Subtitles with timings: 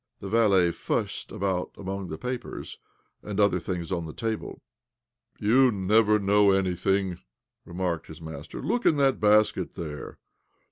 [0.19, 2.79] The valet fussed about among the papers
[3.21, 4.63] and other things on the table."
[5.49, 7.19] You never know anything,"
[7.65, 8.63] remarked his master.
[8.63, 10.17] "Look in that basket there.